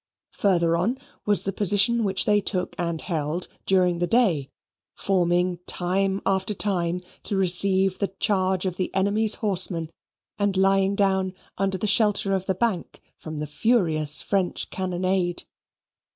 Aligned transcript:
Further 0.37 0.75
on 0.75 0.97
was 1.27 1.43
the 1.43 1.53
position 1.53 2.03
which 2.03 2.25
they 2.25 2.41
took 2.41 2.73
and 2.79 2.99
held 2.99 3.47
during 3.67 3.99
the 3.99 4.07
day, 4.07 4.49
forming 4.95 5.59
time 5.67 6.21
after 6.25 6.55
time 6.55 7.01
to 7.21 7.35
receive 7.37 7.99
the 7.99 8.07
charge 8.19 8.65
of 8.65 8.77
the 8.77 8.91
enemy's 8.95 9.35
horsemen 9.35 9.91
and 10.39 10.57
lying 10.57 10.95
down 10.95 11.33
under 11.55 11.77
the 11.77 11.85
shelter 11.85 12.33
of 12.33 12.47
the 12.47 12.55
bank 12.55 12.99
from 13.19 13.37
the 13.37 13.45
furious 13.45 14.23
French 14.23 14.71
cannonade. 14.71 15.43